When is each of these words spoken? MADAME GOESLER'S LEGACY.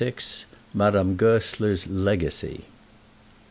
MADAME 0.73 1.15
GOESLER'S 1.15 1.85
LEGACY. 1.85 2.65